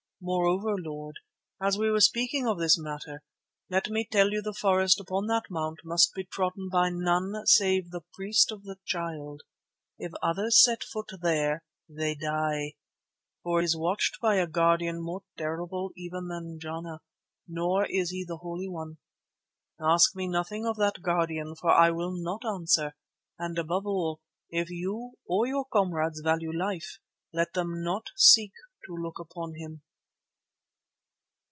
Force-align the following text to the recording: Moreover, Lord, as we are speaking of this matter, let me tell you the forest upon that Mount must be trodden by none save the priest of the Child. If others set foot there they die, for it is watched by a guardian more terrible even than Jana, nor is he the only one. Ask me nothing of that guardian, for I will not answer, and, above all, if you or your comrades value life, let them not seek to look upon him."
Moreover, 0.23 0.75
Lord, 0.77 1.15
as 1.59 1.79
we 1.79 1.87
are 1.89 1.99
speaking 1.99 2.47
of 2.47 2.59
this 2.59 2.77
matter, 2.77 3.23
let 3.71 3.89
me 3.89 4.05
tell 4.05 4.29
you 4.29 4.43
the 4.43 4.53
forest 4.53 4.99
upon 4.99 5.25
that 5.25 5.45
Mount 5.49 5.79
must 5.83 6.13
be 6.13 6.23
trodden 6.25 6.69
by 6.71 6.91
none 6.91 7.43
save 7.47 7.89
the 7.89 8.03
priest 8.13 8.51
of 8.51 8.61
the 8.63 8.77
Child. 8.85 9.41
If 9.97 10.11
others 10.21 10.61
set 10.63 10.83
foot 10.83 11.09
there 11.23 11.63
they 11.89 12.13
die, 12.13 12.75
for 13.41 13.61
it 13.61 13.65
is 13.65 13.75
watched 13.75 14.19
by 14.21 14.35
a 14.35 14.45
guardian 14.45 15.01
more 15.01 15.23
terrible 15.39 15.89
even 15.97 16.27
than 16.27 16.59
Jana, 16.59 17.01
nor 17.47 17.87
is 17.87 18.11
he 18.11 18.23
the 18.23 18.37
only 18.43 18.67
one. 18.69 18.99
Ask 19.79 20.15
me 20.15 20.27
nothing 20.27 20.67
of 20.67 20.77
that 20.77 21.01
guardian, 21.01 21.55
for 21.55 21.71
I 21.71 21.89
will 21.89 22.11
not 22.15 22.43
answer, 22.45 22.93
and, 23.39 23.57
above 23.57 23.87
all, 23.87 24.19
if 24.51 24.69
you 24.69 25.13
or 25.27 25.47
your 25.47 25.65
comrades 25.65 26.21
value 26.23 26.53
life, 26.55 26.99
let 27.33 27.53
them 27.53 27.83
not 27.83 28.11
seek 28.15 28.51
to 28.85 28.93
look 28.93 29.17
upon 29.17 29.55
him." 29.55 29.81